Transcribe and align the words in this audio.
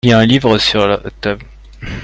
Il 0.03 0.09
y 0.09 0.13
a 0.13 0.17
un 0.17 0.25
livre 0.25 0.57
sutr 0.57 0.87
la 0.87 0.97
table. 1.21 1.45